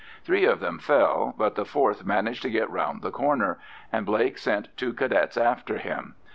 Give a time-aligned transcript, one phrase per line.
[0.23, 3.59] Three of them fell, but the fourth managed to get round the corner,
[3.93, 6.15] and Blake sent two Cadets after him.